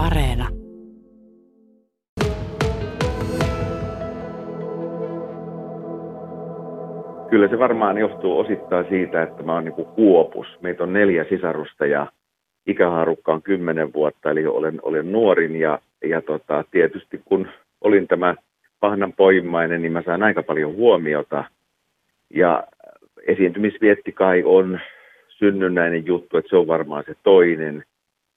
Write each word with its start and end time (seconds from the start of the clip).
Areena. 0.00 0.48
Kyllä 7.30 7.48
se 7.48 7.58
varmaan 7.58 7.98
johtuu 7.98 8.38
osittain 8.38 8.86
siitä, 8.88 9.22
että 9.22 9.42
mä 9.42 9.54
oon 9.54 9.64
niin 9.64 9.86
kuopus. 9.94 10.46
Meitä 10.60 10.82
on 10.82 10.92
neljä 10.92 11.24
sisarusta 11.28 11.86
ja 11.86 12.06
ikähaarukka 12.66 13.32
on 13.32 13.42
kymmenen 13.42 13.92
vuotta, 13.92 14.30
eli 14.30 14.46
olen, 14.46 14.78
olen 14.82 15.12
nuorin 15.12 15.56
ja, 15.56 15.78
ja 16.04 16.22
tota, 16.22 16.64
tietysti 16.70 17.22
kun 17.24 17.48
olin 17.80 18.08
tämä 18.08 18.34
pahnan 18.80 19.12
poimmainen, 19.12 19.82
niin 19.82 19.92
mä 19.92 20.02
saan 20.02 20.22
aika 20.22 20.42
paljon 20.42 20.74
huomiota. 20.74 21.44
Ja 22.34 22.64
esiintymisvietti 23.26 24.12
kai 24.12 24.42
on 24.44 24.80
synnynnäinen 25.28 26.06
juttu, 26.06 26.36
että 26.36 26.48
se 26.48 26.56
on 26.56 26.66
varmaan 26.66 27.04
se 27.06 27.14
toinen. 27.22 27.84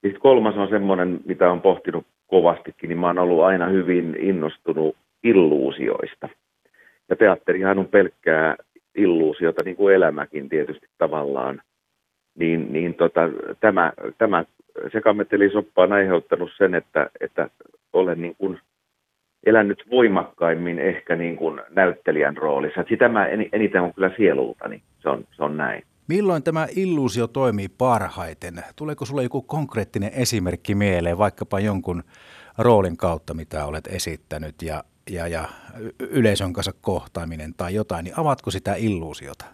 Sitten 0.03 0.21
kolmas 0.21 0.55
on 0.55 0.69
semmoinen, 0.69 1.19
mitä 1.25 1.51
on 1.51 1.61
pohtinut 1.61 2.05
kovastikin, 2.27 2.87
niin 2.89 2.99
mä 2.99 3.07
oon 3.07 3.19
ollut 3.19 3.43
aina 3.43 3.67
hyvin 3.67 4.15
innostunut 4.19 4.95
illuusioista. 5.23 6.29
Ja 7.09 7.15
teatterihan 7.15 7.79
on 7.79 7.87
pelkkää 7.87 8.55
illuusiota, 8.95 9.63
niin 9.63 9.75
kuin 9.75 9.95
elämäkin 9.95 10.49
tietysti 10.49 10.87
tavallaan. 10.97 11.61
Niin, 12.35 12.73
niin 12.73 12.93
tota, 12.93 13.21
tämä, 13.59 13.93
tämä 14.17 14.45
sekamettelisoppa 14.91 15.83
on 15.83 15.93
aiheuttanut 15.93 16.51
sen, 16.57 16.75
että, 16.75 17.09
että 17.21 17.49
olen 17.93 18.21
niin 18.21 18.35
kuin 18.37 18.59
elänyt 19.45 19.83
voimakkaimmin 19.91 20.79
ehkä 20.79 21.15
niin 21.15 21.35
kuin 21.35 21.61
näyttelijän 21.69 22.37
roolissa. 22.37 22.85
Sitä 22.89 23.09
mä 23.09 23.27
eniten 23.51 23.81
on 23.81 23.93
kyllä 23.93 24.11
sielultani, 24.17 24.81
se 24.99 25.09
on, 25.09 25.23
se 25.31 25.43
on 25.43 25.57
näin. 25.57 25.83
Milloin 26.07 26.43
tämä 26.43 26.67
illuusio 26.75 27.27
toimii 27.27 27.67
parhaiten? 27.77 28.53
Tuleeko 28.75 29.05
sulle 29.05 29.23
joku 29.23 29.41
konkreettinen 29.41 30.11
esimerkki 30.13 30.75
mieleen, 30.75 31.17
vaikkapa 31.17 31.59
jonkun 31.59 32.03
roolin 32.57 32.97
kautta, 32.97 33.33
mitä 33.33 33.65
olet 33.65 33.87
esittänyt 33.87 34.55
ja, 34.61 34.83
ja, 35.11 35.27
ja 35.27 35.43
yleisön 35.99 36.53
kanssa 36.53 36.71
kohtaaminen 36.81 37.53
tai 37.57 37.75
jotain, 37.75 38.03
niin 38.03 38.19
avatko 38.19 38.51
sitä 38.51 38.75
illuusiota? 38.77 39.45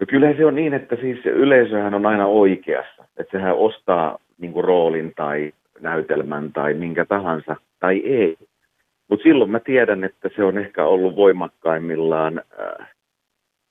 No 0.00 0.06
kyllä 0.08 0.34
se 0.36 0.46
on 0.46 0.54
niin, 0.54 0.74
että 0.74 0.96
siis 0.96 1.26
yleisöhän 1.26 1.94
on 1.94 2.06
aina 2.06 2.26
oikeassa. 2.26 3.04
Että 3.16 3.38
sehän 3.38 3.56
ostaa 3.56 4.18
niin 4.38 4.52
kuin 4.52 4.64
roolin 4.64 5.12
tai 5.16 5.52
näytelmän 5.80 6.52
tai 6.52 6.74
minkä 6.74 7.04
tahansa, 7.04 7.56
tai 7.80 7.98
ei. 7.98 8.36
Mutta 9.08 9.22
silloin 9.22 9.50
mä 9.50 9.60
tiedän, 9.60 10.04
että 10.04 10.28
se 10.36 10.44
on 10.44 10.58
ehkä 10.58 10.84
ollut 10.84 11.16
voimakkaimmillaan, 11.16 12.38
äh, 12.38 12.88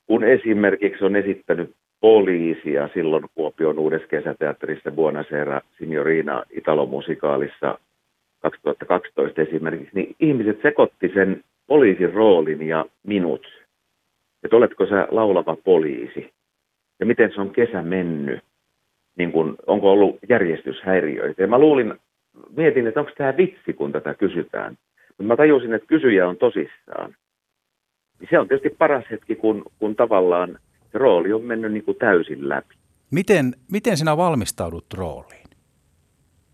kun 0.07 0.23
esimerkiksi 0.23 1.05
on 1.05 1.15
esittänyt 1.15 1.75
poliisia 2.01 2.89
silloin 2.93 3.23
Kuopion 3.35 3.79
uudessa 3.79 4.07
kesäteatterissa 4.07 4.91
Buonasera 4.91 5.61
Signorina 5.77 6.43
Italo-musikaalissa 6.49 7.79
2012 8.39 9.41
esimerkiksi, 9.41 9.89
niin 9.93 10.15
ihmiset 10.19 10.61
sekoitti 10.61 11.11
sen 11.13 11.43
poliisin 11.67 12.13
roolin 12.13 12.67
ja 12.67 12.85
minut. 13.03 13.47
Että 14.43 14.55
oletko 14.55 14.85
sä 14.85 15.07
laulava 15.11 15.57
poliisi? 15.63 16.33
Ja 16.99 17.05
miten 17.05 17.31
se 17.35 17.41
on 17.41 17.49
kesä 17.49 17.81
mennyt? 17.81 18.39
Niin 19.17 19.31
kun, 19.31 19.55
onko 19.67 19.91
ollut 19.91 20.19
järjestyshäiriöitä? 20.29 21.41
Ja 21.41 21.47
mä 21.47 21.59
luulin, 21.59 21.93
mietin, 22.57 22.87
että 22.87 22.99
onko 22.99 23.11
tämä 23.17 23.37
vitsi, 23.37 23.73
kun 23.73 23.91
tätä 23.91 24.13
kysytään. 24.13 24.77
Mutta 25.07 25.23
mä 25.23 25.35
tajusin, 25.35 25.73
että 25.73 25.87
kysyjä 25.87 26.27
on 26.27 26.37
tosissaan. 26.37 27.15
Niin 28.19 28.27
se 28.29 28.39
on 28.39 28.47
tietysti 28.47 28.75
paras 28.77 29.05
hetki, 29.11 29.35
kun, 29.35 29.63
kun 29.79 29.95
tavallaan 29.95 30.59
rooli 30.93 31.33
on 31.33 31.43
mennyt 31.43 31.71
niin 31.71 31.83
kuin 31.83 31.97
täysin 31.97 32.49
läpi. 32.49 32.75
Miten, 33.11 33.53
miten 33.71 33.97
sinä 33.97 34.17
valmistaudut 34.17 34.85
rooliin? 34.97 35.41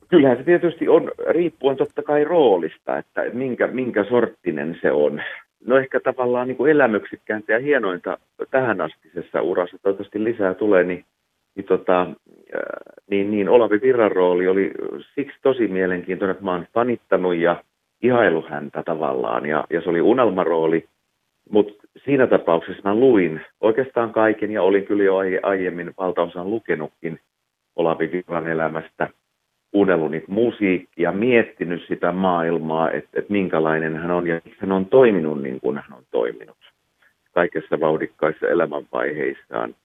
Kyllähän 0.09 0.37
se 0.37 0.43
tietysti 0.43 0.87
on, 0.87 1.11
riippuen 1.29 1.77
totta 1.77 2.03
kai 2.03 2.23
roolista, 2.23 2.97
että 2.97 3.21
minkä, 3.33 3.67
minkä 3.67 4.03
sorttinen 4.03 4.77
se 4.81 4.91
on. 4.91 5.21
No 5.65 5.77
ehkä 5.77 5.99
tavallaan 5.99 6.47
niin 6.47 6.57
kuin 6.57 6.71
elämyksikkääntä 6.71 7.53
ja 7.53 7.59
hienointa 7.59 8.17
tähän 8.51 8.81
astisessa 8.81 9.41
urassa, 9.41 9.77
toivottavasti 9.81 10.23
lisää 10.23 10.53
tulee, 10.53 10.83
niin, 10.83 11.05
niin, 11.55 11.65
tota, 11.65 12.07
niin, 13.09 13.31
niin 13.31 13.49
Olavi 13.49 13.81
Virran 13.81 14.11
rooli 14.11 14.47
oli 14.47 14.71
siksi 15.15 15.37
tosi 15.41 15.67
mielenkiintoinen, 15.67 16.31
että 16.31 16.43
mä 16.43 16.51
oon 16.51 16.67
fanittanut 16.73 17.35
ja 17.35 17.63
ihailu 18.01 18.45
häntä 18.49 18.83
tavallaan, 18.83 19.45
ja, 19.45 19.65
ja 19.69 19.81
se 19.81 19.89
oli 19.89 20.01
unelmarooli, 20.01 20.85
mutta 21.49 21.86
siinä 22.05 22.27
tapauksessa 22.27 22.89
mä 22.89 22.95
luin 22.95 23.41
oikeastaan 23.61 24.13
kaiken 24.13 24.51
ja 24.51 24.63
olin 24.63 24.85
kyllä 24.85 25.03
jo 25.03 25.15
aiemmin 25.43 25.93
valtaosan 25.97 26.49
lukenutkin 26.49 27.19
Olavi 27.75 28.11
Virran 28.11 28.47
elämästä, 28.47 29.09
kuunnellut 29.71 30.11
niitä 30.11 30.31
musiikkia, 30.31 31.11
miettinyt 31.11 31.81
sitä 31.87 32.11
maailmaa, 32.11 32.91
että, 32.91 33.19
että 33.19 33.31
minkälainen 33.31 33.95
hän 33.95 34.11
on 34.11 34.27
ja 34.27 34.41
hän 34.57 34.71
on 34.71 34.85
toiminut 34.85 35.41
niin 35.41 35.59
kuin 35.59 35.75
hän 35.75 35.97
on 35.97 36.03
toiminut 36.11 36.57
kaikessa 37.31 37.79
vauhdikkaissa 37.79 38.47
elämänvaiheissaan. 38.47 39.75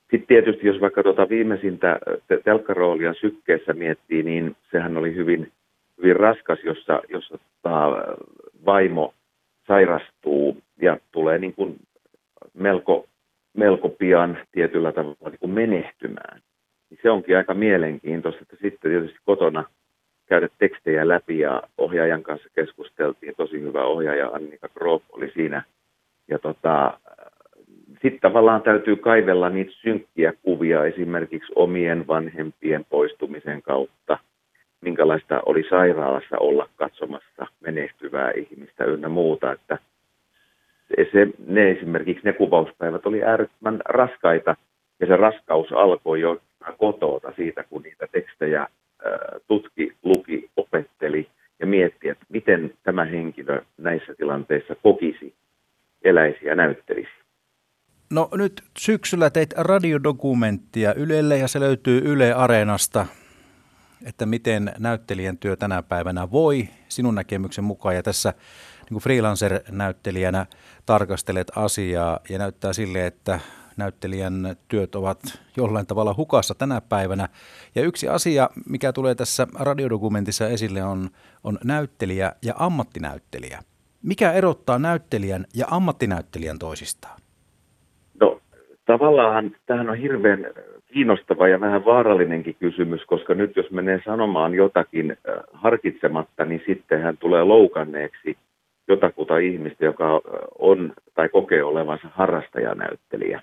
Sitten 0.00 0.26
tietysti, 0.26 0.66
jos 0.66 0.80
vaikka 0.80 1.02
tuota 1.02 1.28
viimeisintä 1.28 1.98
telkkaroolia 2.44 3.14
sykkeessä 3.14 3.72
miettii, 3.72 4.22
niin 4.22 4.56
sehän 4.70 4.96
oli 4.96 5.14
hyvin, 5.14 5.52
hyvin 5.98 6.16
raskas, 6.16 6.58
jossa, 6.64 7.02
jossa 7.08 7.38
tota, 7.38 8.04
vaimo 8.66 9.14
sairastuu 9.66 10.62
ja 10.82 10.98
tulee 11.12 11.38
niin 11.38 11.54
kuin 11.54 11.76
melko, 12.54 13.06
melko 13.54 13.88
pian 13.88 14.38
tietyllä 14.52 14.92
tavalla 14.92 15.28
niin 15.30 15.38
kuin 15.38 15.52
menehtymään. 15.52 16.40
Niin 16.90 16.98
se 17.02 17.10
onkin 17.10 17.36
aika 17.36 17.54
mielenkiintoista, 17.54 18.42
että 18.42 18.56
sitten 18.62 18.90
tietysti 18.90 19.18
kotona 19.24 19.64
käydä 20.26 20.48
tekstejä 20.58 21.08
läpi 21.08 21.38
ja 21.38 21.62
ohjaajan 21.78 22.22
kanssa 22.22 22.48
keskusteltiin. 22.54 23.34
Tosi 23.36 23.60
hyvä 23.60 23.84
ohjaaja 23.84 24.28
Annika 24.28 24.68
Grof 24.68 25.02
oli 25.12 25.30
siinä. 25.34 25.62
Ja 26.28 26.38
tota, 26.38 26.98
sitten 28.02 28.20
tavallaan 28.20 28.62
täytyy 28.62 28.96
kaivella 28.96 29.48
niitä 29.48 29.72
synkkiä 29.72 30.32
kuvia 30.42 30.84
esimerkiksi 30.84 31.52
omien 31.54 32.06
vanhempien 32.06 32.84
poistumisen 32.84 33.62
kautta. 33.62 34.18
Minkälaista 34.82 35.42
oli 35.46 35.64
sairaalassa 35.70 36.38
olla 36.38 36.68
katsomassa 36.76 37.46
menehtyvää 37.60 38.30
ihmistä 38.30 38.84
ynnä 38.84 39.08
muuta. 39.08 39.52
Että 39.52 39.78
se, 41.12 41.26
ne 41.46 41.70
esimerkiksi 41.70 42.24
ne 42.24 42.32
kuvauspäivät 42.32 43.06
oli 43.06 43.22
äärettömän 43.24 43.80
raskaita 43.84 44.56
ja 45.00 45.06
se 45.06 45.16
raskaus 45.16 45.72
alkoi 45.72 46.20
jo 46.20 46.40
kotoota 46.78 47.32
siitä, 47.36 47.64
kun 47.64 47.82
niitä 47.82 48.06
tekstejä 48.12 48.66
tutki, 49.46 49.92
luki, 50.02 50.50
opetteli 50.56 51.28
ja 51.60 51.66
mietti, 51.66 52.08
että 52.08 52.24
miten 52.28 52.74
tämä 52.82 53.04
henkilö 53.04 53.62
näissä 53.78 54.14
tilanteissa 54.14 54.74
kokisi, 54.82 55.34
eläisi 56.04 56.46
ja 56.46 56.54
näyttelisi. 56.54 57.10
No 58.10 58.28
nyt 58.32 58.52
syksyllä 58.78 59.30
teit 59.30 59.52
radiodokumenttia 59.52 60.94
Ylelle 60.94 61.38
ja 61.38 61.48
se 61.48 61.60
löytyy 61.60 62.02
Yle 62.04 62.32
Areenasta, 62.32 63.06
että 64.06 64.26
miten 64.26 64.72
näyttelijän 64.78 65.38
työ 65.38 65.56
tänä 65.56 65.82
päivänä 65.82 66.30
voi 66.30 66.68
sinun 66.88 67.14
näkemyksen 67.14 67.64
mukaan. 67.64 67.94
Ja 67.94 68.02
tässä 68.02 68.34
niin 68.80 68.88
kuin 68.88 69.02
freelancer-näyttelijänä 69.02 70.46
tarkastelet 70.86 71.52
asiaa 71.56 72.20
ja 72.28 72.38
näyttää 72.38 72.72
sille, 72.72 73.06
että 73.06 73.40
näyttelijän 73.76 74.56
työt 74.68 74.94
ovat 74.94 75.18
jollain 75.56 75.86
tavalla 75.86 76.14
hukassa 76.16 76.54
tänä 76.54 76.80
päivänä. 76.80 77.28
Ja 77.74 77.82
yksi 77.82 78.08
asia, 78.08 78.50
mikä 78.68 78.92
tulee 78.92 79.14
tässä 79.14 79.46
radiodokumentissa 79.58 80.48
esille, 80.48 80.84
on, 80.84 81.10
on 81.44 81.58
näyttelijä 81.64 82.32
ja 82.42 82.54
ammattinäyttelijä. 82.58 83.62
Mikä 84.02 84.32
erottaa 84.32 84.78
näyttelijän 84.78 85.46
ja 85.54 85.66
ammattinäyttelijän 85.70 86.58
toisistaan? 86.58 87.20
No 88.20 88.40
tavallaan 88.86 89.56
tähän 89.66 89.90
on 89.90 89.98
hirveän 89.98 90.40
kiinnostava 90.92 91.48
ja 91.48 91.60
vähän 91.60 91.84
vaarallinenkin 91.84 92.56
kysymys, 92.60 93.04
koska 93.04 93.34
nyt 93.34 93.56
jos 93.56 93.70
menee 93.70 94.00
sanomaan 94.04 94.54
jotakin 94.54 95.10
äh, 95.10 95.34
harkitsematta, 95.52 96.44
niin 96.44 96.62
sitten 96.66 97.02
hän 97.02 97.16
tulee 97.16 97.44
loukanneeksi 97.44 98.36
jotakuta 98.88 99.38
ihmistä, 99.38 99.84
joka 99.84 100.20
on 100.58 100.92
tai 101.14 101.28
kokee 101.28 101.62
olevansa 101.62 102.08
harrastajanäyttelijä. 102.10 103.42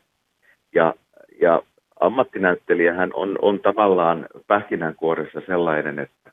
Ja, 0.76 0.94
ja 1.42 1.62
ammattinäyttelijähän 2.00 3.10
on, 3.14 3.36
on 3.42 3.60
tavallaan 3.60 4.28
pähkinänkuoressa 4.48 5.42
sellainen, 5.46 6.00
että, 6.00 6.32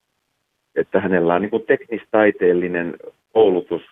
että 0.75 1.01
hänellä 1.01 1.35
on 1.35 1.43
niin 1.43 1.67
teknistaiteellinen 1.67 2.97
koulutus 3.33 3.83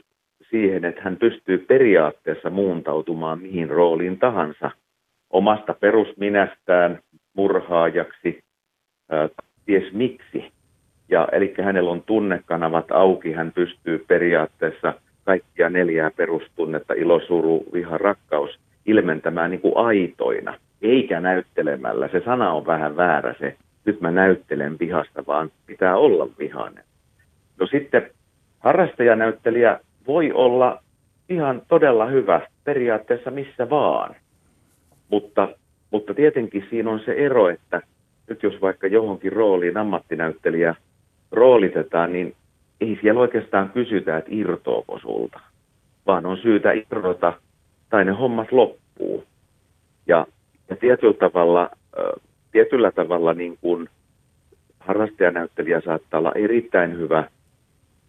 siihen, 0.50 0.84
että 0.84 1.02
hän 1.02 1.16
pystyy 1.16 1.58
periaatteessa 1.58 2.50
muuntautumaan 2.50 3.42
mihin 3.42 3.70
rooliin 3.70 4.18
tahansa 4.18 4.70
omasta 5.30 5.74
perusminästään 5.80 6.98
murhaajaksi, 7.34 8.44
ties 9.66 9.92
miksi. 9.92 10.52
Ja, 11.08 11.28
eli 11.32 11.54
hänellä 11.62 11.90
on 11.90 12.02
tunnekanavat 12.02 12.92
auki, 12.92 13.32
hän 13.32 13.52
pystyy 13.52 14.04
periaatteessa 14.08 14.94
kaikkia 15.24 15.70
neljää 15.70 16.10
perustunnetta, 16.10 16.94
ilo, 16.94 17.20
suru, 17.20 17.64
viha, 17.72 17.98
rakkaus, 17.98 18.58
ilmentämään 18.86 19.50
niin 19.50 19.60
kuin 19.60 19.76
aitoina, 19.76 20.54
eikä 20.82 21.20
näyttelemällä. 21.20 22.08
Se 22.08 22.22
sana 22.24 22.52
on 22.52 22.66
vähän 22.66 22.96
väärä 22.96 23.34
se, 23.38 23.56
nyt 23.84 24.00
mä 24.00 24.10
näyttelen 24.10 24.78
vihasta, 24.78 25.24
vaan 25.26 25.50
pitää 25.66 25.96
olla 25.96 26.28
vihainen. 26.38 26.84
No 27.60 27.66
sitten 27.66 28.10
harrastajanäyttelijä 28.58 29.80
voi 30.06 30.32
olla 30.32 30.82
ihan 31.28 31.62
todella 31.68 32.06
hyvä 32.06 32.40
periaatteessa 32.64 33.30
missä 33.30 33.70
vaan, 33.70 34.16
mutta, 35.08 35.48
mutta 35.94 36.14
tietenkin 36.14 36.66
siinä 36.70 36.90
on 36.90 37.00
se 37.00 37.12
ero, 37.12 37.48
että 37.48 37.80
nyt 38.28 38.42
jos 38.42 38.60
vaikka 38.62 38.86
johonkin 38.86 39.32
rooliin 39.32 39.76
ammattinäyttelijä 39.76 40.74
roolitetaan, 41.32 42.12
niin 42.12 42.34
ei 42.80 42.98
siellä 43.00 43.20
oikeastaan 43.20 43.70
kysytä, 43.70 44.16
että 44.16 44.30
irtoako 44.34 44.98
sulta, 44.98 45.40
vaan 46.06 46.26
on 46.26 46.36
syytä 46.36 46.72
irrota 46.72 47.32
tai 47.90 48.04
ne 48.04 48.12
hommat 48.12 48.52
loppuu. 48.52 49.24
Ja, 50.06 50.26
ja 50.70 50.76
tietyllä 50.76 51.14
tavalla, 51.14 51.70
tietyllä 52.52 52.90
tavalla 52.90 53.34
niin 53.34 53.58
kuin 53.60 53.88
harrastajanäyttelijä 54.80 55.80
saattaa 55.80 56.18
olla 56.18 56.32
erittäin 56.34 56.98
hyvä 56.98 57.24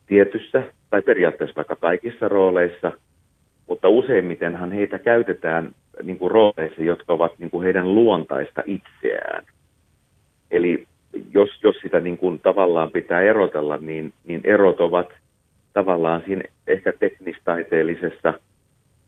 tietyssä 0.07 0.63
tai 0.89 1.01
periaatteessa 1.01 1.55
vaikka 1.55 1.75
kaikissa 1.75 2.27
rooleissa, 2.27 2.91
mutta 3.67 3.89
useimmitenhan 3.89 4.71
heitä 4.71 4.99
käytetään 4.99 5.71
niin 6.03 6.17
kuin 6.17 6.31
rooleissa, 6.31 6.81
jotka 6.83 7.13
ovat 7.13 7.39
niin 7.39 7.51
kuin 7.51 7.63
heidän 7.63 7.95
luontaista 7.95 8.63
itseään. 8.65 9.45
Eli 10.51 10.87
jos, 11.33 11.49
jos 11.63 11.75
sitä 11.81 11.99
niin 11.99 12.17
kuin 12.17 12.39
tavallaan 12.39 12.91
pitää 12.91 13.21
erotella, 13.21 13.77
niin, 13.77 14.13
niin 14.23 14.41
erot 14.43 14.79
ovat 14.79 15.09
tavallaan 15.73 16.23
siinä 16.25 16.43
ehkä 16.67 16.93
teknistaiteellisessa 16.99 18.33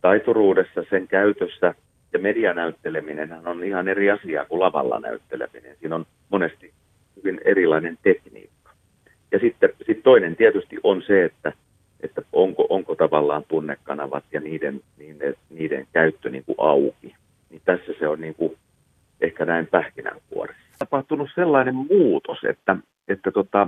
taituruudessa, 0.02 0.84
sen 0.90 1.08
käytössä 1.08 1.76
ja 2.14 2.20
medianäytteleminen 2.20 3.48
on 3.48 3.64
ihan 3.64 3.88
eri 3.88 4.12
asia 4.12 4.46
kuin 4.46 4.60
lavalla 4.60 5.00
näytteleminen. 5.00 5.78
Siinä 5.80 5.96
on 5.96 6.06
monesti 6.30 6.72
hyvin 7.16 7.42
erilainen 7.46 7.98
tekniikka. 8.04 8.72
Ja 9.32 9.40
sitten 9.40 9.70
sit 9.86 10.04
toinen 10.04 10.36
tietysti 10.36 10.78
on 10.84 11.02
se, 11.02 11.26
että, 11.26 11.54
että 12.08 12.22
onko, 12.34 12.68
onko 12.70 12.96
tavallaan 12.96 13.44
tunnekanavat 13.48 14.24
ja 14.32 14.40
niiden, 14.40 14.82
niiden, 14.98 15.36
niiden 15.50 15.88
käyttö 15.94 16.30
niin 16.30 16.44
kuin 16.46 16.56
auki. 16.58 17.16
Niin 17.50 17.62
tässä 17.66 17.94
se 18.00 18.08
on 18.08 18.22
niin 18.22 18.36
kuin 18.36 18.58
ehkä 19.22 19.46
näin 19.46 19.68
pähkinänkuoressa. 19.68 20.62
Tapahtunut 20.80 21.30
sellainen 21.36 21.76
muutos, 21.76 22.38
että, 22.44 22.78
että, 23.08 23.32
tota, 23.32 23.68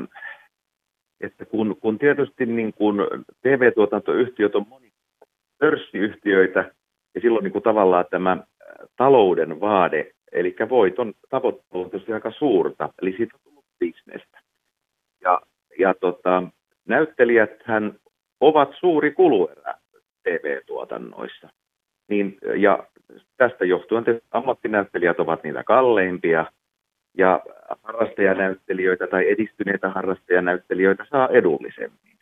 että 1.22 1.46
kun, 1.46 1.78
kun 1.82 2.00
tietysti 2.00 2.46
niin 2.46 2.74
kuin 2.74 2.98
TV-tuotantoyhtiöt 3.42 4.56
on 4.56 4.66
moni 4.70 4.92
pörssiyhtiöitä, 5.60 6.72
ja 7.16 7.22
silloin 7.22 7.44
niin 7.44 7.52
kuin 7.54 7.64
tavallaan 7.64 8.06
tämä 8.12 8.38
talouden 8.96 9.60
vaade, 9.60 10.12
eli 10.32 10.56
voiton 10.70 11.14
tavoittelu 11.30 11.82
on 11.84 11.90
tietysti 11.90 12.14
aika 12.14 12.32
suurta, 12.32 12.90
eli 13.02 13.14
siitä 13.18 13.36
on 13.36 13.42
tullut 13.44 13.66
bisnestä. 13.80 14.40
Ja, 15.22 15.42
ja 15.80 15.94
tota, 15.94 16.44
näyttelijäthän 16.88 18.00
ovat 18.40 18.70
suuri 18.80 19.12
kuluerä 19.12 19.74
TV-tuotannoissa. 20.24 21.50
Niin, 22.10 22.38
ja 22.56 22.88
tästä 23.38 23.66
johtuen 23.66 24.04
ammattinäyttelijät 24.32 25.20
ovat 25.20 25.44
niitä 25.44 25.64
kalleimpia, 25.64 26.46
ja 27.18 27.42
harrastajanäyttelijöitä 27.84 29.08
tai 29.08 29.30
edistyneitä 29.30 29.90
harrastajanäyttelijöitä 29.90 31.06
saa 31.10 31.28
edullisemmin. 31.28 32.18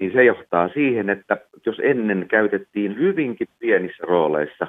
Niin 0.00 0.12
se 0.12 0.24
johtaa 0.24 0.68
siihen, 0.68 1.10
että 1.10 1.36
jos 1.66 1.80
ennen 1.82 2.28
käytettiin 2.28 2.98
hyvinkin 2.98 3.48
pienissä 3.58 4.04
rooleissa 4.06 4.66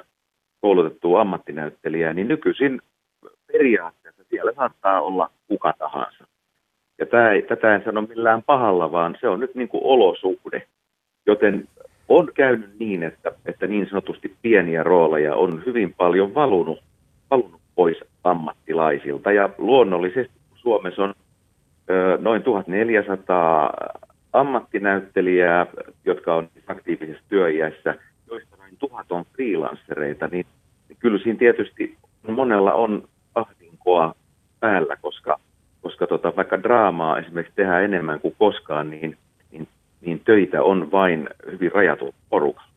koulutettua 0.60 1.20
ammattinäyttelijää, 1.20 2.12
niin 2.12 2.28
nykyisin 2.28 2.82
periaatteessa 3.52 4.24
siellä 4.24 4.52
saattaa 4.56 5.00
olla 5.00 5.30
kuka 5.48 5.74
tahansa. 5.78 6.24
Ja 6.98 7.06
tämä 7.06 7.28
tätä 7.48 7.74
en 7.74 7.84
sano 7.84 8.02
millään 8.02 8.42
pahalla, 8.42 8.92
vaan 8.92 9.16
se 9.20 9.28
on 9.28 9.40
nyt 9.40 9.54
niin 9.54 9.68
kuin 9.68 9.84
olosuhde. 9.84 10.66
Joten 11.26 11.68
on 12.08 12.30
käynyt 12.34 12.78
niin, 12.78 13.02
että, 13.02 13.32
että 13.46 13.66
niin 13.66 13.88
sanotusti 13.88 14.34
pieniä 14.42 14.82
rooleja 14.82 15.34
on 15.34 15.62
hyvin 15.66 15.94
paljon 15.94 16.34
valunut, 16.34 16.78
valunut 17.30 17.60
pois 17.74 17.96
ammattilaisilta. 18.24 19.32
Ja 19.32 19.50
luonnollisesti 19.58 20.34
Suomessa 20.54 21.02
on 21.02 21.14
ö, 21.90 22.18
noin 22.20 22.42
1400 22.42 23.74
ammattinäyttelijää, 24.32 25.66
jotka 26.04 26.34
on 26.34 26.48
aktiivisessa 26.66 27.22
työiässä, 27.28 27.94
joista 28.30 28.56
noin 28.56 28.76
tuhat 28.78 29.12
on 29.12 29.24
freelancereita, 29.36 30.28
niin 30.28 30.46
kyllä 30.98 31.18
siinä 31.18 31.38
tietysti 31.38 31.96
monella 32.28 32.72
on 32.72 33.08
ahdinkoa 33.34 34.14
päällä, 34.60 34.96
koska, 34.96 35.40
koska 35.84 36.06
tota, 36.06 36.36
vaikka 36.36 36.62
draamaa 36.62 37.18
esimerkiksi 37.18 37.56
tehdään 37.56 37.84
enemmän 37.84 38.20
kuin 38.20 38.34
koskaan, 38.38 38.90
niin, 38.90 39.16
niin, 39.52 39.68
niin 40.00 40.20
töitä 40.24 40.62
on 40.62 40.92
vain 40.92 41.28
hyvin 41.52 41.72
rajattu 41.72 42.14
porukalla. 42.30 42.68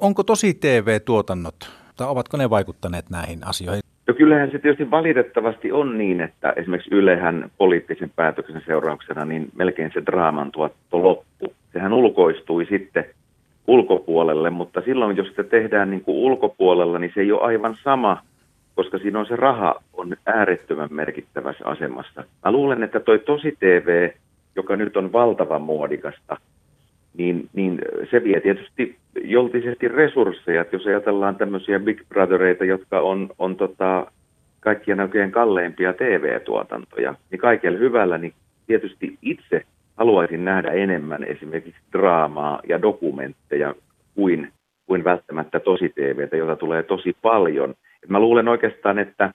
Onko 0.00 0.22
tosi 0.22 0.54
TV-tuotannot, 0.54 1.54
tai 1.96 2.08
ovatko 2.08 2.36
ne 2.36 2.50
vaikuttaneet 2.50 3.10
näihin 3.10 3.46
asioihin? 3.46 3.82
No 4.06 4.14
kyllähän 4.14 4.50
se 4.50 4.58
tietysti 4.58 4.90
valitettavasti 4.90 5.72
on 5.72 5.98
niin, 5.98 6.20
että 6.20 6.52
esimerkiksi 6.56 6.94
Ylehän 6.94 7.50
poliittisen 7.58 8.10
päätöksen 8.16 8.62
seurauksena 8.66 9.24
niin 9.24 9.48
melkein 9.54 9.90
se 9.94 10.02
draaman 10.06 10.52
tuotto 10.52 11.02
loppu. 11.02 11.54
Sehän 11.72 11.92
ulkoistui 11.92 12.66
sitten 12.66 13.04
ulkopuolelle, 13.66 14.50
mutta 14.50 14.80
silloin 14.80 15.16
jos 15.16 15.28
sitä 15.28 15.44
tehdään 15.44 15.90
niin 15.90 16.00
kuin 16.00 16.16
ulkopuolella, 16.16 16.98
niin 16.98 17.12
se 17.14 17.20
ei 17.20 17.32
ole 17.32 17.42
aivan 17.42 17.76
sama, 17.84 18.22
koska 18.74 18.98
siinä 18.98 19.18
on 19.18 19.26
se 19.26 19.36
raha 19.36 19.82
on 19.92 20.16
äärettömän 20.26 20.88
merkittävässä 20.92 21.64
asemassa. 21.64 22.24
Mä 22.44 22.52
luulen, 22.52 22.82
että 22.82 23.00
toi 23.00 23.18
tosi 23.18 23.56
TV, 23.60 24.10
joka 24.56 24.76
nyt 24.76 24.96
on 24.96 25.12
valtavan 25.12 25.62
muodikasta, 25.62 26.36
niin, 27.16 27.48
niin 27.52 27.78
se 28.10 28.24
vie 28.24 28.40
tietysti 28.40 28.96
joltisesti 29.24 29.88
resursseja. 29.88 30.60
Että 30.60 30.76
jos 30.76 30.86
ajatellaan 30.86 31.36
tämmöisiä 31.36 31.80
Big 31.80 32.00
Brothereita, 32.08 32.64
jotka 32.64 33.00
on, 33.00 33.30
on 33.38 33.56
tota, 33.56 34.06
kaikkien 34.60 35.00
oikein 35.00 35.32
kalleimpia 35.32 35.92
TV-tuotantoja, 35.92 37.14
niin 37.30 37.38
kaikella 37.38 37.78
hyvällä, 37.78 38.18
niin 38.18 38.32
tietysti 38.66 39.18
itse 39.22 39.62
haluaisin 39.96 40.44
nähdä 40.44 40.70
enemmän 40.70 41.24
esimerkiksi 41.24 41.80
draamaa 41.92 42.60
ja 42.68 42.82
dokumentteja 42.82 43.74
kuin, 44.14 44.52
kuin 44.86 45.04
välttämättä 45.04 45.60
tosi 45.60 45.88
TVtä, 45.88 46.36
jota 46.36 46.56
tulee 46.56 46.82
tosi 46.82 47.16
paljon. 47.22 47.74
Mä 48.08 48.20
luulen 48.20 48.48
oikeastaan, 48.48 48.98
että 48.98 49.32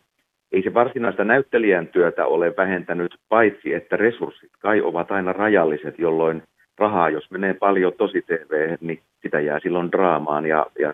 ei 0.52 0.64
se 0.64 0.74
varsinaista 0.74 1.24
näyttelijän 1.24 1.88
työtä 1.88 2.26
ole 2.26 2.54
vähentänyt, 2.58 3.16
paitsi 3.30 3.74
että 3.74 3.98
resurssit 3.98 4.52
kai 4.60 4.82
ovat 4.82 5.12
aina 5.12 5.34
rajalliset, 5.34 6.00
jolloin 6.00 6.44
rahaa, 6.78 7.10
jos 7.10 7.32
menee 7.32 7.54
paljon 7.54 7.94
tosi 7.98 8.22
TV, 8.22 8.78
niin 8.82 9.02
sitä 9.22 9.40
jää 9.40 9.60
silloin 9.60 9.92
draamaan 9.92 10.46
ja, 10.46 10.66
ja 10.80 10.94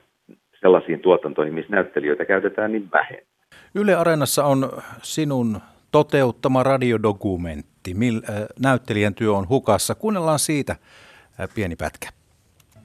sellaisiin 0.62 1.00
tuotantoihin, 1.00 1.54
missä 1.54 1.72
näyttelijöitä 1.72 2.26
käytetään 2.26 2.72
niin 2.72 2.90
vähemmän. 2.94 3.26
Yle 3.76 3.96
Areenassa 3.96 4.46
on 4.46 4.72
sinun 5.02 5.60
toteuttama 5.92 6.64
radiodokumentti. 6.64 7.94
Mil, 7.94 8.22
äh, 8.30 8.36
näyttelijän 8.60 9.16
työ 9.16 9.34
on 9.34 9.50
hukassa. 9.50 9.96
Kuunnellaan 9.96 10.40
siitä 10.40 10.76
äh, 11.40 11.50
pieni 11.56 11.76
pätkä. 11.76 12.10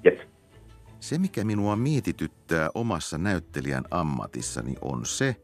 Yes. 0.07 0.30
Se, 1.01 1.19
mikä 1.19 1.45
minua 1.45 1.77
mietityttää 1.77 2.71
omassa 2.75 3.19
näyttelijän 3.19 3.85
ammatissani, 3.91 4.75
on 4.81 5.07
se, 5.07 5.37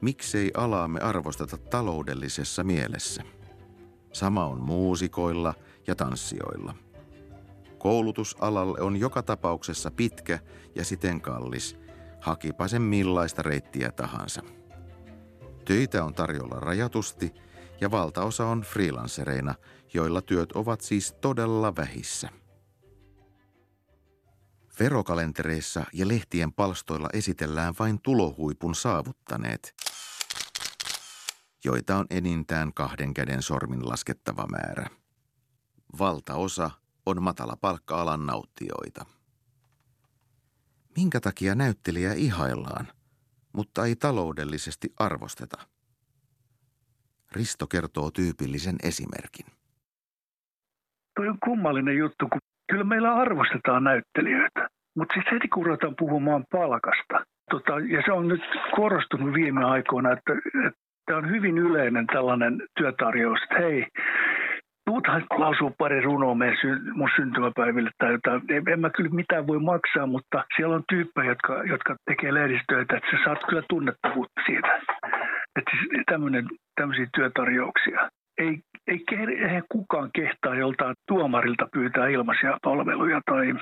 miksei 0.00 0.50
alaamme 0.56 1.00
arvosteta 1.00 1.58
taloudellisessa 1.58 2.64
mielessä. 2.64 3.22
Sama 4.12 4.46
on 4.46 4.60
muusikoilla 4.60 5.54
ja 5.86 5.94
tanssijoilla– 5.94 6.74
Koulutusalalle 7.78 8.80
on 8.80 8.96
joka 8.96 9.22
tapauksessa 9.22 9.90
pitkä 9.90 10.38
ja 10.74 10.84
siten 10.84 11.20
kallis, 11.20 11.76
hakipa 12.20 12.68
sen 12.68 12.82
millaista 12.82 13.42
reittiä 13.42 13.92
tahansa. 13.92 14.42
Töitä 15.64 16.04
on 16.04 16.14
tarjolla 16.14 16.60
rajatusti 16.60 17.34
ja 17.80 17.90
valtaosa 17.90 18.46
on 18.46 18.60
freelancereina, 18.60 19.54
joilla 19.94 20.22
työt 20.22 20.52
ovat 20.52 20.80
siis 20.80 21.12
todella 21.12 21.76
vähissä. 21.76 22.28
Verokalentereissa 24.80 25.84
ja 25.92 26.08
lehtien 26.08 26.52
palstoilla 26.52 27.08
esitellään 27.12 27.74
vain 27.78 28.00
tulohuipun 28.02 28.74
saavuttaneet, 28.74 29.74
joita 31.64 31.96
on 31.96 32.06
enintään 32.10 32.74
kahden 32.74 33.14
käden 33.14 33.42
sormin 33.42 33.88
laskettava 33.88 34.46
määrä. 34.46 34.86
Valtaosa 35.98 36.70
on 37.06 37.22
matala 37.22 37.56
palkka-alan 37.60 38.26
nauttijoita. 38.26 39.06
Minkä 40.96 41.20
takia 41.20 41.54
näyttelijää 41.54 42.14
ihaillaan, 42.14 42.88
mutta 43.52 43.86
ei 43.86 43.96
taloudellisesti 43.96 44.92
arvosteta? 44.96 45.68
Risto 47.32 47.66
kertoo 47.66 48.10
tyypillisen 48.10 48.76
esimerkin. 48.82 49.46
Tuo 51.16 51.24
on 51.24 51.38
kummallinen 51.44 51.96
juttu, 51.96 52.28
kun 52.28 52.40
kyllä 52.70 52.84
meillä 52.84 53.14
arvostetaan 53.14 53.84
näyttelijöitä, 53.84 54.68
mutta 54.96 55.14
sitten 55.14 55.32
heti 55.32 55.48
kun 55.48 55.66
ruvetaan 55.66 55.94
puhumaan 55.98 56.44
palkasta, 56.50 57.24
tota, 57.50 57.72
ja 57.78 58.02
se 58.04 58.12
on 58.12 58.28
nyt 58.28 58.42
korostunut 58.76 59.34
viime 59.34 59.64
aikoina, 59.64 60.12
että, 60.12 60.32
tämä 61.06 61.18
on 61.18 61.30
hyvin 61.30 61.58
yleinen 61.58 62.06
tällainen 62.06 62.62
työtarjous, 62.78 63.42
että 63.42 63.58
hei, 63.58 63.86
muutahan 64.88 65.24
lausuu 65.30 65.74
pari 65.78 66.00
runoa 66.00 66.36
mun 66.92 67.10
syntymäpäiville 67.16 67.90
tai 67.98 68.12
jotain. 68.12 68.42
En, 68.48 68.62
en 68.68 68.80
mä 68.80 68.90
kyllä 68.90 69.10
mitään 69.10 69.46
voi 69.46 69.60
maksaa, 69.60 70.06
mutta 70.06 70.44
siellä 70.56 70.74
on 70.74 70.84
tyyppejä, 70.88 71.28
jotka, 71.28 71.62
jotka 71.64 71.96
tekee 72.10 72.34
lehdistöitä, 72.34 72.96
että 72.96 73.10
sä 73.10 73.18
saat 73.24 73.38
kyllä 73.48 73.62
tunnettavuutta 73.68 74.40
siitä. 74.46 74.80
Että 75.56 75.70
siis 75.70 76.04
tämmöisiä 76.80 77.06
työtarjouksia. 77.14 78.08
Ei, 78.38 78.58
ei, 78.88 79.04
kukaan 79.68 80.10
kehtaa 80.14 80.54
joltain 80.54 80.94
tuomarilta 81.08 81.68
pyytää 81.72 82.08
ilmaisia 82.08 82.58
palveluja 82.64 83.20
tai 83.30 83.54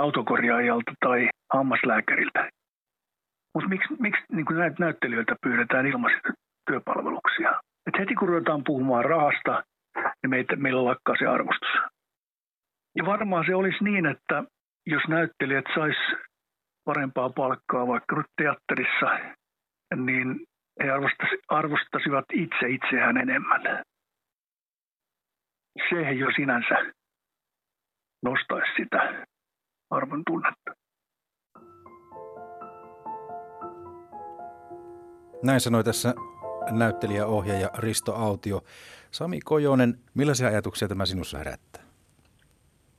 autokorjaajalta 0.00 0.92
tai 1.00 1.28
hammaslääkäriltä. 1.52 2.50
Mutta 3.54 3.68
miksi, 3.68 3.94
miksi 3.98 4.22
niin 4.32 4.46
näitä 4.50 4.76
näyttelijöiltä 4.78 5.36
pyydetään 5.42 5.86
ilmaisia 5.86 6.20
työpalveluksia? 6.70 7.60
Et 7.86 7.98
heti 7.98 8.14
kun 8.14 8.28
ruvetaan 8.28 8.64
puhumaan 8.64 9.04
rahasta, 9.04 9.62
niin 9.96 10.30
meitä, 10.30 10.56
meillä 10.56 10.84
lakkaa 10.84 11.16
se 11.18 11.26
arvostus. 11.26 11.68
Ja 12.96 13.06
varmaan 13.06 13.44
se 13.46 13.54
olisi 13.54 13.84
niin, 13.84 14.06
että 14.06 14.44
jos 14.86 15.02
näyttelijät 15.08 15.64
sais 15.74 15.96
parempaa 16.84 17.30
palkkaa 17.30 17.86
vaikka 17.86 18.16
nyt 18.16 18.26
teatterissa, 18.36 19.18
niin 19.96 20.40
he 20.82 20.90
arvostasivat 21.48 22.24
itse 22.32 22.68
itseään 22.68 23.16
enemmän. 23.16 23.62
Se 25.88 26.12
jo 26.12 26.26
sinänsä 26.36 26.92
nostaisi 28.22 28.72
sitä 28.76 29.26
arvon 29.90 30.22
tunnetta. 30.26 30.74
Näin 35.42 35.60
sanoi 35.60 35.84
tässä 35.84 36.14
näyttelijäohjaaja 36.70 37.68
Risto 37.78 38.14
Autio. 38.14 38.60
Sami 39.10 39.40
Kojonen, 39.44 39.94
millaisia 40.14 40.48
ajatuksia 40.48 40.88
tämä 40.88 41.06
sinussa 41.06 41.38
herättää? 41.38 41.82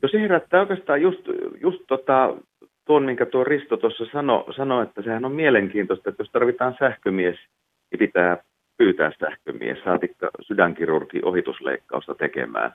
No 0.01 0.09
se 0.09 0.21
herättää 0.21 0.61
oikeastaan 0.61 1.01
just, 1.01 1.19
just 1.61 1.79
tota, 1.87 2.35
tuon, 2.85 3.03
minkä 3.03 3.25
tuo 3.25 3.43
Risto 3.43 3.77
tuossa 3.77 4.05
sanoi, 4.11 4.53
sano, 4.53 4.81
että 4.81 5.01
sehän 5.01 5.25
on 5.25 5.31
mielenkiintoista, 5.31 6.09
että 6.09 6.23
jos 6.23 6.31
tarvitaan 6.31 6.75
sähkömies, 6.79 7.35
niin 7.91 7.99
pitää 7.99 8.37
pyytää 8.79 9.11
sähkömies, 9.19 9.77
saatikka 9.83 10.29
sydänkirurgi 10.41 11.19
ohitusleikkausta 11.23 12.15
tekemään. 12.15 12.71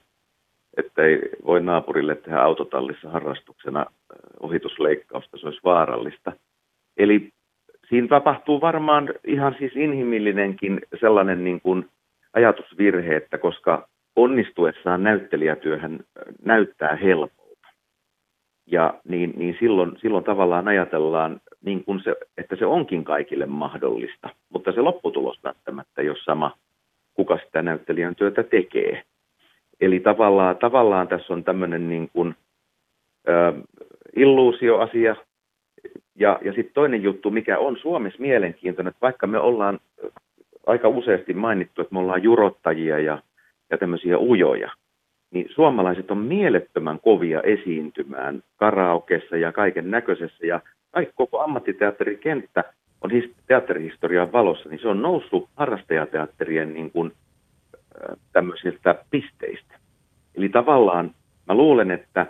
Että 0.77 1.03
ei 1.03 1.21
voi 1.47 1.63
naapurille 1.63 2.15
tehdä 2.15 2.39
autotallissa 2.39 3.11
harrastuksena 3.11 3.87
ohitusleikkausta, 4.41 5.39
se 5.39 5.47
olisi 5.47 5.61
vaarallista. 5.65 6.33
Eli 6.97 7.29
siinä 7.89 8.09
tapahtuu 8.09 8.61
varmaan 8.61 9.15
ihan 9.27 9.55
siis 9.59 9.77
inhimillinenkin 9.77 10.81
sellainen 11.01 11.45
niin 11.45 11.61
kuin 11.61 11.89
ajatusvirhe, 12.33 13.17
että 13.17 13.39
koska 13.39 13.89
onnistuessaan 14.17 15.03
näyttelijätyöhän 15.03 16.01
näyttää 16.45 16.97
helpolta. 16.97 17.34
Ja 18.67 18.95
niin, 19.09 19.33
niin 19.37 19.57
silloin, 19.61 19.93
silloin 20.01 20.25
tavallaan 20.25 20.69
ajatellaan, 20.69 21.41
niin 21.65 21.85
kuin 21.85 22.01
se, 22.05 22.15
että 22.37 22.57
se 22.57 22.67
onkin 22.67 23.05
kaikille 23.05 23.47
mahdollista, 23.47 24.29
mutta 24.53 24.73
se 24.73 24.81
lopputulos 24.81 25.41
välttämättä 25.45 26.03
ei 26.03 26.09
ole 26.09 26.19
sama, 26.25 26.57
kuka 27.15 27.39
sitä 27.47 27.63
näyttelijän 27.63 28.15
työtä 28.15 28.43
tekee. 28.43 29.03
Eli 29.81 30.01
tavallaan, 30.01 30.57
tavallaan 30.57 31.09
tässä 31.09 31.33
on 31.33 31.45
tämmöinen 31.45 31.89
niin 31.89 32.09
kuin, 32.13 32.35
ö, 33.29 33.53
illuusioasia, 34.17 35.17
ja, 36.15 36.39
ja 36.45 36.53
sitten 36.53 36.75
toinen 36.75 37.03
juttu, 37.03 37.31
mikä 37.31 37.59
on 37.59 37.77
Suomessa 37.77 38.23
mielenkiintoinen, 38.23 38.91
että 38.91 39.01
vaikka 39.03 39.27
me 39.27 39.39
ollaan 39.39 39.81
aika 40.67 40.89
useasti 40.89 41.35
mainittu, 41.35 41.83
että 41.83 41.95
me 41.95 41.99
ollaan 41.99 42.23
jurottajia 42.23 42.99
ja, 42.99 43.23
ja 43.71 43.79
tämmöisiä 43.79 44.19
ujoja, 44.19 44.71
niin 45.35 45.47
suomalaiset 45.55 46.11
on 46.11 46.19
mielettömän 46.19 47.01
kovia 47.01 47.41
esiintymään 47.41 48.43
karaokessa 48.57 49.37
ja 49.37 49.53
kaiken 49.53 49.91
näköisessä. 49.91 50.47
Ja 50.47 50.61
kaikki 50.91 51.15
koko 51.17 51.41
ammattiteatterikenttä 51.41 52.65
on 53.01 53.11
his, 53.11 53.31
teatterihistorian 53.47 54.33
valossa, 54.33 54.69
niin 54.69 54.81
se 54.81 54.89
on 54.89 55.03
noussut 55.03 55.49
harrastajateatterien 55.57 56.75
niin 56.75 56.91
kuin, 56.91 57.13
tämmöisiltä 58.33 59.05
pisteistä. 59.11 59.79
Eli 60.35 60.49
tavallaan 60.49 61.11
mä 61.47 61.55
luulen, 61.55 61.91
että 61.91 62.27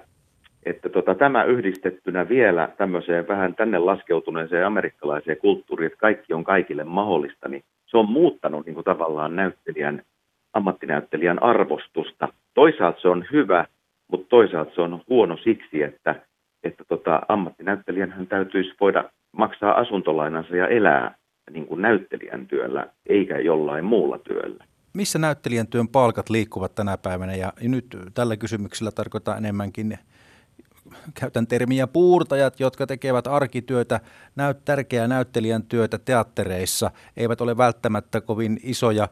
että 0.66 0.88
tota, 0.88 1.14
tämä 1.14 1.44
yhdistettynä 1.44 2.28
vielä 2.28 2.68
tämmöiseen 2.76 3.28
vähän 3.28 3.54
tänne 3.54 3.78
laskeutuneeseen 3.78 4.66
amerikkalaiseen 4.66 5.36
kulttuuriin, 5.36 5.86
että 5.86 5.98
kaikki 5.98 6.34
on 6.34 6.44
kaikille 6.44 6.84
mahdollista, 6.84 7.48
niin 7.48 7.64
se 7.86 7.96
on 7.96 8.08
muuttanut 8.08 8.66
niin 8.66 8.74
kuin 8.74 8.84
tavallaan 8.84 9.36
näyttelijän, 9.36 10.02
ammattinäyttelijän 10.52 11.42
arvostusta. 11.42 12.28
Toisaalta 12.54 13.00
se 13.00 13.08
on 13.08 13.24
hyvä, 13.32 13.66
mutta 14.08 14.26
toisaalta 14.28 14.74
se 14.74 14.80
on 14.80 15.02
huono 15.08 15.36
siksi, 15.36 15.82
että, 15.82 16.22
että 16.62 16.84
tota, 16.88 17.22
ammattinäyttelijän 17.28 18.12
hän 18.12 18.26
täytyisi 18.26 18.74
voida 18.80 19.10
maksaa 19.32 19.78
asuntolainansa 19.80 20.56
ja 20.56 20.68
elää 20.68 21.14
niin 21.50 21.66
kuin 21.66 21.82
näyttelijän 21.82 22.46
työllä, 22.46 22.86
eikä 23.06 23.38
jollain 23.38 23.84
muulla 23.84 24.18
työllä. 24.18 24.64
Missä 24.94 25.18
näyttelijän 25.18 25.66
työn 25.66 25.88
palkat 25.88 26.30
liikkuvat 26.30 26.74
tänä 26.74 26.98
päivänä? 26.98 27.34
Ja 27.34 27.52
nyt 27.62 27.96
tällä 28.14 28.36
kysymyksellä 28.36 28.90
tarkoittaa 28.90 29.36
enemmänkin 29.36 29.98
käytän 31.20 31.46
termiä 31.46 31.86
puurtajat, 31.86 32.60
jotka 32.60 32.86
tekevät 32.86 33.26
arkityötä, 33.26 34.00
näyt, 34.36 34.64
tärkeää 34.64 35.08
näyttelijän 35.08 35.62
työtä 35.62 35.98
teattereissa, 35.98 36.90
eivät 37.16 37.40
ole 37.40 37.56
välttämättä 37.56 38.20
kovin 38.20 38.60
isoja 38.62 39.08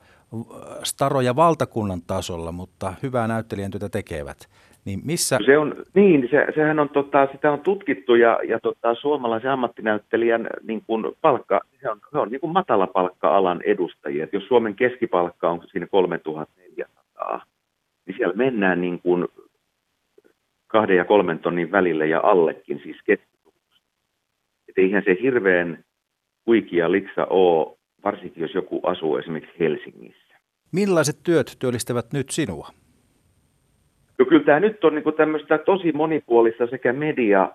staroja 0.83 1.37
valtakunnan 1.37 2.03
tasolla, 2.07 2.53
mutta 2.53 2.95
hyvää 3.03 3.29
näyttelijän 3.29 3.71
työtä 3.71 3.89
tekevät. 3.89 4.49
Niin 4.85 5.01
missä... 5.05 5.39
Se 5.47 5.59
on, 5.59 5.75
niin, 5.95 6.29
se, 6.31 6.47
sehän 6.55 6.79
on, 6.79 6.89
tota, 6.89 7.29
sitä 7.33 7.53
on 7.53 7.61
tutkittu 7.61 8.15
ja, 8.15 8.41
ja 8.49 8.61
tota, 8.61 8.95
suomalaisen 8.95 9.51
ammattinäyttelijän 9.51 10.47
niin 10.62 10.83
kuin 10.87 11.05
palkka, 11.21 11.61
se 11.81 11.91
on, 11.91 12.01
se 12.11 12.19
on 12.19 12.29
niin 12.29 12.41
kuin 12.41 12.53
matala 12.53 12.87
palkka-alan 12.87 13.62
edustajia. 13.65 14.25
Et 14.25 14.33
jos 14.33 14.47
Suomen 14.49 14.75
keskipalkka 14.75 15.51
on 15.51 15.61
siinä 15.73 15.87
3400, 15.87 17.47
niin 18.07 18.17
siellä 18.17 18.35
mennään 18.35 18.81
niin 18.81 19.01
kuin 19.01 19.29
kahden 20.67 20.97
ja 20.97 21.05
kolmen 21.05 21.39
tonnin 21.39 21.73
välillä 21.73 22.05
ja 22.05 22.21
allekin, 22.21 22.81
siis 22.83 22.97
keskitulosta. 23.05 23.87
Että 24.69 24.81
eihän 24.81 25.03
se 25.05 25.17
hirveän 25.23 25.85
huikia 26.47 26.93
liksa 26.93 27.27
ole, 27.31 27.79
varsinkin 28.05 28.41
jos 28.43 28.55
joku 28.55 28.81
asuu 28.83 29.17
esimerkiksi 29.17 29.59
Helsingissä. 29.61 30.37
Millaiset 30.73 31.17
työt 31.23 31.57
työllistävät 31.59 32.13
nyt 32.13 32.31
sinua? 32.31 32.69
No 34.19 34.25
kyllä 34.25 34.45
tämä 34.45 34.61
nyt 34.61 34.85
on 34.85 34.95
niin 34.95 35.15
tämmöistä 35.17 35.59
tosi 35.59 35.93
monipuolista 35.93 36.67
sekä 36.67 36.93
media, 36.93 37.51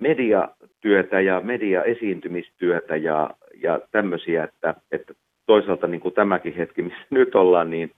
mediatyötä 0.00 1.20
ja 1.20 1.40
mediaesiintymistyötä 1.40 2.96
ja, 2.96 3.30
ja 3.62 3.80
tämmöisiä, 3.90 4.44
että, 4.44 4.74
että 4.92 5.14
toisaalta 5.46 5.86
niin 5.86 6.00
kuin 6.00 6.14
tämäkin 6.14 6.54
hetki, 6.54 6.82
missä 6.82 7.06
nyt 7.10 7.34
ollaan, 7.34 7.70
niin, 7.70 7.90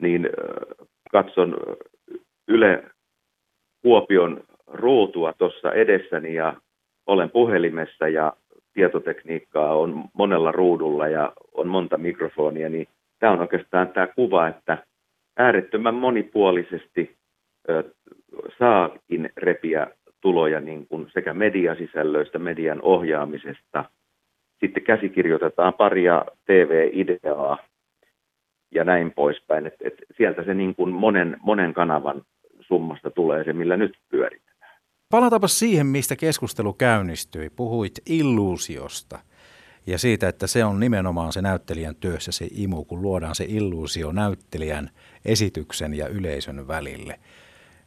niin 0.00 0.28
katson 1.12 1.56
Yle 2.48 2.84
Kuopion 3.82 4.44
ruutua 4.66 5.32
tuossa 5.32 5.72
edessäni 5.72 6.34
ja 6.34 6.54
olen 7.06 7.30
puhelimessa 7.30 8.08
ja 8.08 8.32
tietotekniikkaa 8.72 9.74
on 9.74 10.04
monella 10.12 10.52
ruudulla 10.52 11.08
ja 11.08 11.32
on 11.52 11.68
monta 11.68 11.98
mikrofonia, 11.98 12.68
niin 12.68 12.86
tämä 13.18 13.32
on 13.32 13.40
oikeastaan 13.40 13.88
tämä 13.88 14.06
kuva, 14.06 14.48
että 14.48 14.78
äärettömän 15.36 15.94
monipuolisesti 15.94 17.16
ö, 17.68 17.84
saakin 18.58 19.30
repiä 19.36 19.86
tuloja 20.20 20.60
niin 20.60 20.86
kuin 20.86 21.06
sekä 21.12 21.34
mediasisällöistä, 21.34 22.38
median 22.38 22.82
ohjaamisesta. 22.82 23.84
Sitten 24.60 24.82
käsikirjoitetaan 24.82 25.74
paria 25.74 26.24
TV-ideaa 26.46 27.58
ja 28.70 28.84
näin 28.84 29.12
poispäin. 29.12 29.66
Et, 29.66 29.74
et 29.84 29.94
sieltä 30.16 30.44
se 30.44 30.54
niin 30.54 30.74
kuin 30.74 30.92
monen, 30.92 31.36
monen 31.42 31.74
kanavan 31.74 32.22
summasta 32.60 33.10
tulee 33.10 33.44
se, 33.44 33.52
millä 33.52 33.76
nyt 33.76 33.98
pyöritetään. 34.08 34.49
Palataanpa 35.10 35.48
siihen, 35.48 35.86
mistä 35.86 36.16
keskustelu 36.16 36.72
käynnistyi. 36.72 37.50
Puhuit 37.56 37.92
illuusiosta 38.06 39.18
ja 39.86 39.98
siitä, 39.98 40.28
että 40.28 40.46
se 40.46 40.64
on 40.64 40.80
nimenomaan 40.80 41.32
se 41.32 41.42
näyttelijän 41.42 41.96
työssä 41.96 42.32
se 42.32 42.46
imu, 42.50 42.84
kun 42.84 43.02
luodaan 43.02 43.34
se 43.34 43.44
illuusio 43.48 44.12
näyttelijän 44.12 44.90
esityksen 45.24 45.94
ja 45.94 46.08
yleisön 46.08 46.68
välille. 46.68 47.14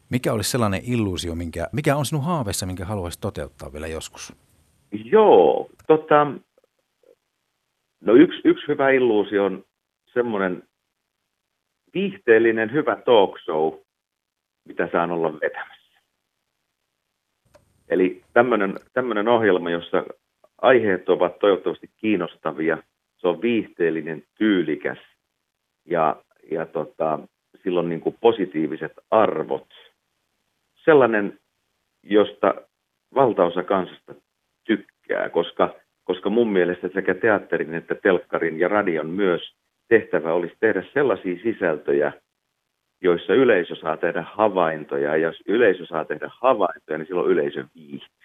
Mikä 0.10 0.34
olisi 0.34 0.52
sellainen 0.52 0.82
illuusio, 0.88 1.36
minkä, 1.36 1.68
mikä 1.72 1.96
on 1.96 2.06
sinun 2.06 2.24
haaveessa, 2.24 2.66
minkä 2.66 2.86
haluaisit 2.86 3.22
toteuttaa 3.22 3.74
vielä 3.74 3.88
joskus? 3.88 4.34
Joo, 4.92 5.70
tota, 5.88 6.28
no 8.02 8.14
yksi, 8.14 8.42
yksi 8.46 8.68
hyvä 8.68 8.90
illuusio 8.90 9.46
on 9.46 9.64
semmoinen 10.14 10.64
viihteellinen 11.94 12.72
hyvä 12.72 12.96
talk 12.96 13.40
show, 13.40 13.74
mitä 14.66 14.90
saan 14.92 15.12
olla 15.12 15.34
vetämässä. 15.34 15.73
Eli 17.94 18.22
tämmöinen 18.94 19.28
ohjelma, 19.28 19.70
jossa 19.70 20.04
aiheet 20.62 21.10
ovat 21.10 21.40
toivottavasti 21.40 21.90
kiinnostavia, 21.98 22.78
se 23.18 23.28
on 23.28 23.42
viihteellinen, 23.42 24.24
tyylikäs 24.38 24.98
ja, 25.86 26.16
ja 26.52 26.66
tota, 26.66 27.20
silloin 27.64 27.90
niin 27.90 28.02
kuin 28.02 28.16
positiiviset 28.22 28.92
arvot. 29.12 29.68
Sellainen, 30.76 31.40
josta 32.04 32.56
valtaosa 33.16 33.64
kansasta 33.64 34.16
tykkää, 34.64 35.30
koska, 35.30 35.76
koska 36.04 36.30
mun 36.30 36.52
mielestä 36.54 36.90
sekä 36.94 37.14
teatterin 37.14 37.74
että 37.74 37.96
telkkarin 37.96 38.60
ja 38.60 38.68
radion 38.68 39.10
myös 39.10 39.56
tehtävä 39.88 40.34
olisi 40.34 40.56
tehdä 40.60 40.84
sellaisia 40.94 41.44
sisältöjä, 41.44 42.14
joissa 43.04 43.34
yleisö 43.34 43.76
saa 43.76 43.98
tehdä 43.98 44.24
havaintoja. 44.34 45.10
Ja 45.10 45.18
jos 45.18 45.44
yleisö 45.48 45.86
saa 45.86 46.06
tehdä 46.06 46.30
havaintoja, 46.42 46.98
niin 46.98 47.08
silloin 47.08 47.32
yleisö 47.32 47.66
viihtyy. 47.76 48.23